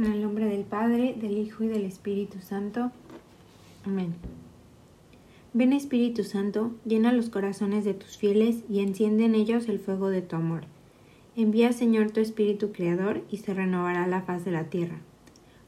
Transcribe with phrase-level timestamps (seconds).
[0.00, 2.90] En el nombre del Padre, del Hijo y del Espíritu Santo.
[3.84, 4.14] Amén.
[5.52, 10.08] Ven Espíritu Santo, llena los corazones de tus fieles y enciende en ellos el fuego
[10.08, 10.62] de tu amor.
[11.36, 15.00] Envía Señor tu Espíritu Creador y se renovará la faz de la tierra.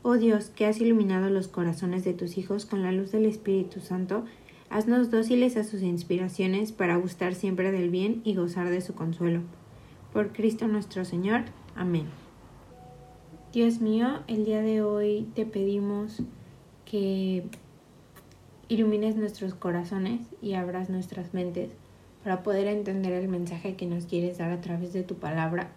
[0.00, 3.80] Oh Dios, que has iluminado los corazones de tus hijos con la luz del Espíritu
[3.80, 4.24] Santo,
[4.70, 9.40] haznos dóciles a sus inspiraciones para gustar siempre del bien y gozar de su consuelo.
[10.10, 11.42] Por Cristo nuestro Señor.
[11.76, 12.21] Amén.
[13.52, 16.22] Dios mío, el día de hoy te pedimos
[16.86, 17.44] que
[18.68, 21.70] ilumines nuestros corazones y abras nuestras mentes
[22.24, 25.70] para poder entender el mensaje que nos quieres dar a través de tu palabra.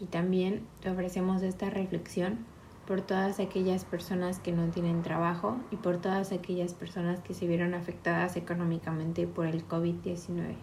[0.00, 2.38] Y también te ofrecemos esta reflexión
[2.86, 7.46] por todas aquellas personas que no tienen trabajo y por todas aquellas personas que se
[7.46, 10.54] vieron afectadas económicamente por el COVID-19.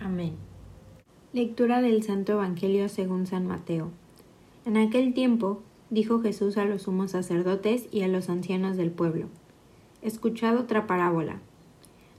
[0.00, 0.36] Amén.
[1.34, 3.90] Lectura del Santo Evangelio según San Mateo.
[4.64, 9.26] En aquel tiempo dijo Jesús a los sumos sacerdotes y a los ancianos del pueblo.
[10.00, 11.40] Escuchad otra parábola.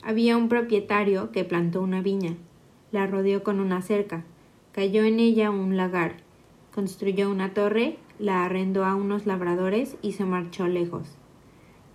[0.04, 2.36] Había un propietario que plantó una viña,
[2.92, 4.24] la rodeó con una cerca,
[4.74, 6.18] cayó en ella un lagar,
[6.74, 11.18] construyó una torre, la arrendó a unos labradores y se marchó lejos.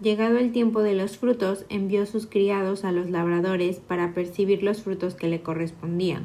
[0.01, 4.83] Llegado el tiempo de los frutos, envió sus criados a los labradores para percibir los
[4.83, 6.25] frutos que le correspondían.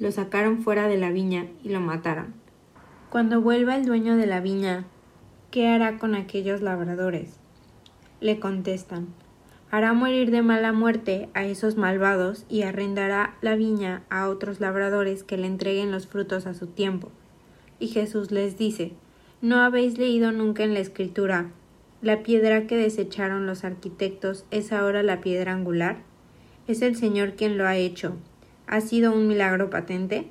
[0.00, 2.34] lo sacaron fuera de la viña y lo mataron.
[3.10, 4.86] Cuando vuelva el dueño de la viña,
[5.50, 7.36] ¿qué hará con aquellos labradores?
[8.20, 9.08] Le contestan,
[9.70, 15.22] hará morir de mala muerte a esos malvados y arrendará la viña a otros labradores
[15.22, 17.10] que le entreguen los frutos a su tiempo.
[17.78, 18.92] Y Jesús les dice,
[19.42, 21.50] ¿no habéis leído nunca en la escritura
[22.02, 25.98] la piedra que desecharon los arquitectos es ahora la piedra angular?
[26.66, 28.16] Es el Señor quien lo ha hecho,
[28.70, 30.28] ha sido un milagro patente?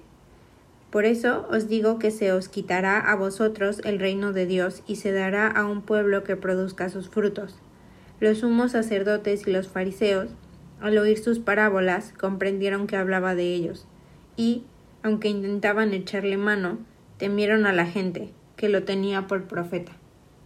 [0.92, 4.96] Por eso os digo que se os quitará a vosotros el reino de Dios y
[4.96, 7.60] se dará a un pueblo que produzca sus frutos.
[8.22, 10.30] Los sumos sacerdotes y los fariseos,
[10.80, 13.86] al oír sus parábolas, comprendieron que hablaba de ellos,
[14.38, 14.64] y,
[15.04, 16.80] aunque intentaban echarle mano,
[17.18, 19.92] temieron a la gente, que lo tenía por profeta.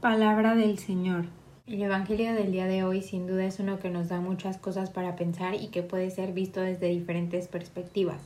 [0.02, 1.26] Palabra del Señor.
[1.66, 4.90] El Evangelio del día de hoy sin duda es uno que nos da muchas cosas
[4.90, 8.22] para pensar y que puede ser visto desde diferentes perspectivas.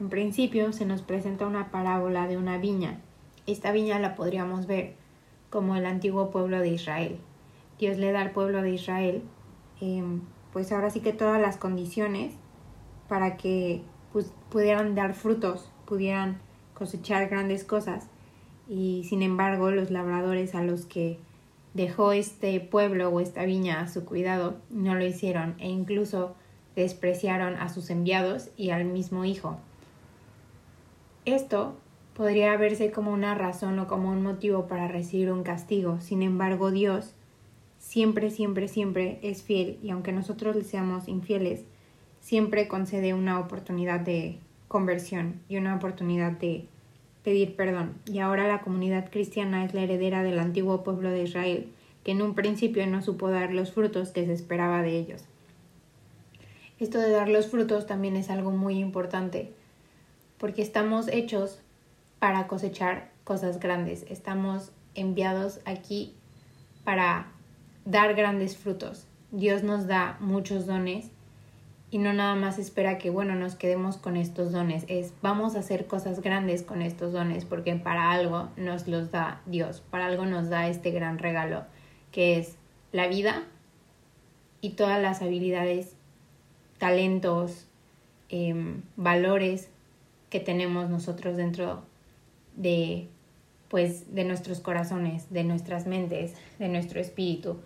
[0.00, 2.98] En principio se nos presenta una parábola de una viña.
[3.46, 4.94] Esta viña la podríamos ver
[5.50, 7.18] como el antiguo pueblo de Israel.
[7.78, 9.22] Dios le da al pueblo de Israel
[9.82, 10.22] em,
[10.54, 12.32] pues ahora sí que todas las condiciones
[13.06, 13.82] para que
[14.14, 16.38] pues, pudieran dar frutos, pudieran
[16.72, 18.08] cosechar grandes cosas
[18.66, 21.18] y sin embargo los labradores a los que
[21.76, 26.34] dejó este pueblo o esta viña a su cuidado, no lo hicieron e incluso
[26.74, 29.58] despreciaron a sus enviados y al mismo hijo.
[31.26, 31.76] Esto
[32.14, 36.70] podría verse como una razón o como un motivo para recibir un castigo, sin embargo
[36.70, 37.14] Dios
[37.78, 41.64] siempre, siempre, siempre es fiel y aunque nosotros le seamos infieles,
[42.20, 46.68] siempre concede una oportunidad de conversión y una oportunidad de
[47.26, 51.72] pedir perdón, y ahora la comunidad cristiana es la heredera del antiguo pueblo de Israel,
[52.04, 55.24] que en un principio no supo dar los frutos que se esperaba de ellos.
[56.78, 59.52] Esto de dar los frutos también es algo muy importante,
[60.38, 61.58] porque estamos hechos
[62.20, 66.14] para cosechar cosas grandes, estamos enviados aquí
[66.84, 67.26] para
[67.84, 69.08] dar grandes frutos.
[69.32, 71.10] Dios nos da muchos dones
[71.90, 75.60] y no nada más espera que, bueno, nos quedemos con estos dones, es vamos a
[75.60, 80.26] hacer cosas grandes con estos dones porque para algo nos los da Dios, para algo
[80.26, 81.64] nos da este gran regalo
[82.10, 82.56] que es
[82.92, 83.44] la vida
[84.60, 85.94] y todas las habilidades,
[86.78, 87.66] talentos,
[88.30, 89.68] em, valores
[90.30, 91.84] que tenemos nosotros dentro
[92.56, 93.08] de
[93.68, 97.60] pues de nuestros corazones, de nuestras mentes, de nuestro espíritu.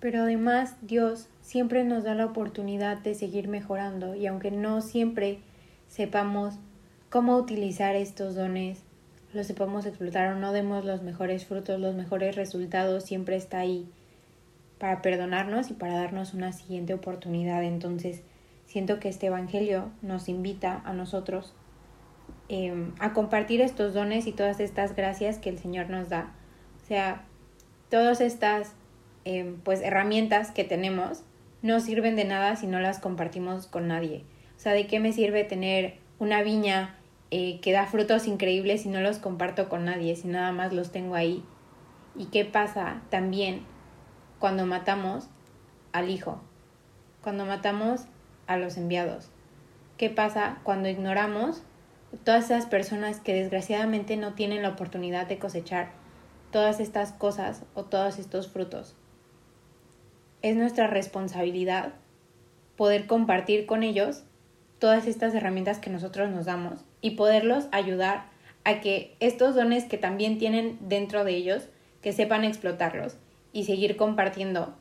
[0.00, 5.40] Pero además Dios siempre nos da la oportunidad de seguir mejorando y aunque no siempre
[5.88, 6.54] sepamos
[7.10, 8.82] cómo utilizar estos dones,
[9.32, 13.90] los sepamos explotar o no demos los mejores frutos, los mejores resultados, siempre está ahí
[14.78, 17.64] para perdonarnos y para darnos una siguiente oportunidad.
[17.64, 18.22] Entonces,
[18.66, 21.54] siento que este Evangelio nos invita a nosotros
[22.48, 26.32] em, a compartir estos dones y todas estas gracias que el Señor nos da.
[26.82, 27.24] O sea,
[27.90, 28.72] todas estas
[29.24, 31.22] em, pues herramientas que tenemos
[31.62, 34.24] no sirven de nada si no las compartimos con nadie.
[34.56, 36.96] O sea, ¿de qué me sirve tener una viña
[37.30, 40.92] eh, que da frutos increíbles si no los comparto con nadie, si nada más los
[40.92, 41.44] tengo ahí?
[42.16, 43.62] ¿Y qué pasa también
[44.38, 45.28] cuando matamos
[45.92, 46.40] al Hijo?
[47.22, 48.06] Cuando matamos
[48.46, 49.30] a los enviados.
[49.96, 51.62] ¿Qué pasa cuando ignoramos
[52.24, 55.90] todas esas personas que desgraciadamente no tienen la oportunidad de cosechar
[56.50, 58.96] todas estas cosas o todos estos frutos?
[60.42, 61.94] Es nuestra responsabilidad
[62.76, 64.22] poder compartir con ellos
[64.78, 68.26] todas estas herramientas que nosotros nos damos y poderlos ayudar
[68.64, 71.68] a que estos dones que también tienen dentro de ellos,
[72.02, 73.16] que sepan explotarlos
[73.52, 74.74] y seguir compartiendo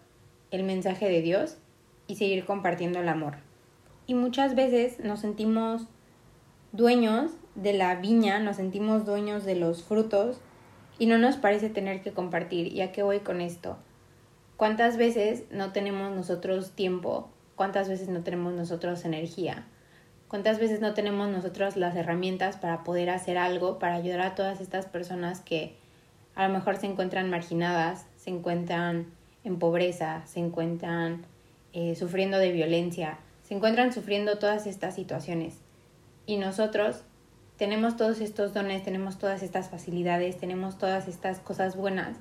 [0.51, 1.57] el mensaje de Dios
[2.05, 3.37] y seguir compartiendo el amor.
[4.05, 5.87] Y muchas veces nos sentimos
[6.71, 10.39] dueños de la viña, nos sentimos dueños de los frutos
[10.99, 12.67] y no nos parece tener que compartir.
[12.71, 13.77] ¿Y a qué voy con esto?
[14.57, 17.29] ¿Cuántas veces no tenemos nosotros tiempo?
[17.55, 19.67] ¿Cuántas veces no tenemos nosotros energía?
[20.27, 24.59] ¿Cuántas veces no tenemos nosotros las herramientas para poder hacer algo, para ayudar a todas
[24.59, 25.75] estas personas que
[26.33, 29.05] a lo mejor se encuentran marginadas, se encuentran
[29.43, 31.23] en pobreza, se encuentran
[31.73, 35.59] eh, sufriendo de violencia, se encuentran sufriendo todas estas situaciones?
[36.25, 37.03] Y nosotros
[37.57, 42.17] tenemos todos estos dones, tenemos todas estas facilidades, tenemos todas estas cosas buenas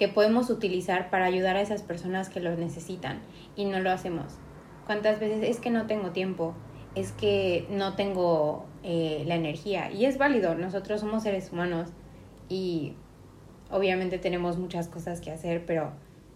[0.00, 3.20] que podemos utilizar para ayudar a esas personas que lo necesitan
[3.54, 4.38] y no lo hacemos.
[4.86, 6.56] ¿Cuántas veces es que no tengo tiempo?
[6.94, 9.90] es que no tengo eh, la energía.
[9.90, 11.90] Y es válido, nosotros somos seres humanos
[12.48, 12.94] y
[13.70, 15.92] obviamente tenemos muchas cosas que hacer, pero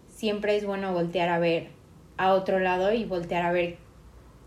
[0.07, 1.69] siempre es bueno voltear a ver
[2.17, 3.77] a otro lado y voltear a ver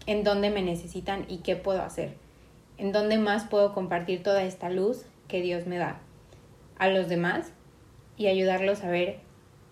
[0.07, 2.15] en dónde me necesitan y qué puedo hacer,
[2.79, 6.01] en dónde más puedo compartir toda esta luz que Dios me da
[6.79, 7.53] a los demás
[8.19, 9.21] y ayudarlos a ver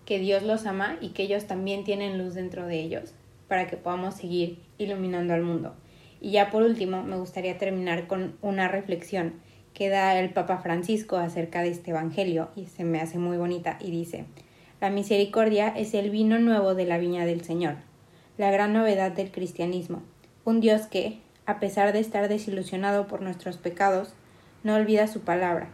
[0.05, 3.13] que Dios los ama y que ellos también tienen luz dentro de ellos
[3.47, 5.75] para que podamos seguir iluminando al mundo.
[6.21, 9.33] Y ya por último, me gustaría terminar con una reflexión
[9.73, 13.77] que da el Papa Francisco acerca de este Evangelio y se me hace muy bonita
[13.79, 14.25] y dice,
[14.81, 17.75] la misericordia es el vino nuevo de la viña del Señor,
[18.37, 20.01] la gran novedad del cristianismo,
[20.45, 24.13] un Dios que, a pesar de estar desilusionado por nuestros pecados,
[24.63, 25.69] no olvida su palabra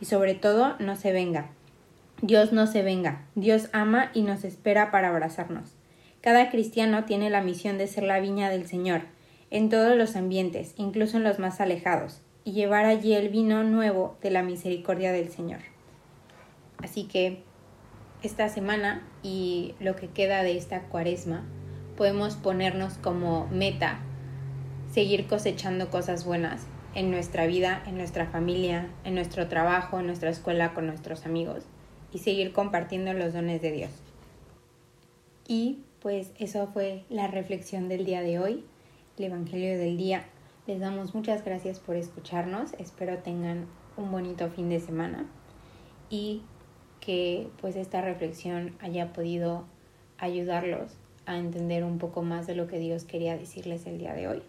[0.00, 1.50] y sobre todo no se venga.
[2.22, 5.74] Dios no se venga, Dios ama y nos espera para abrazarnos.
[6.22, 9.02] Cada cristiano tiene la misión de ser la viña del Señor,
[9.50, 14.16] en todos los ambientes, incluso en los más alejados, y llevar allí el vino nuevo
[14.22, 15.60] de la misericordia del Señor.
[16.82, 17.42] Así que
[18.22, 21.44] esta semana y lo que queda de esta cuaresma,
[21.98, 24.00] podemos ponernos como meta
[24.90, 30.30] seguir cosechando cosas buenas en nuestra vida, en nuestra familia, en nuestro trabajo, en nuestra
[30.30, 31.66] escuela, con nuestros amigos
[32.16, 33.90] y seguir compartiendo los dones de Dios.
[35.46, 38.64] Y pues eso fue la reflexión del día de hoy
[39.18, 40.24] el Evangelio del día.
[40.66, 42.72] Les damos muchas gracias por escucharnos.
[42.78, 43.66] Espero tengan
[43.98, 45.26] un bonito fin de semana
[46.08, 46.40] y
[47.00, 49.64] que pues esta reflexión haya podido
[50.16, 50.96] ayudarlos
[51.26, 54.42] a entender un poco más de lo que Dios quería decirles el día de hoy.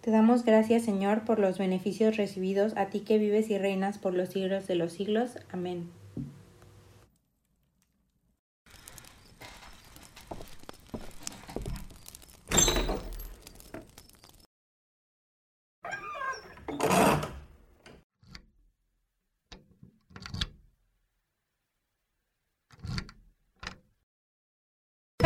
[0.00, 4.14] Te damos gracias, Señor, por los beneficios recibidos a ti que vives y reinas por
[4.14, 5.38] los siglos de los siglos.
[5.50, 5.90] Amén.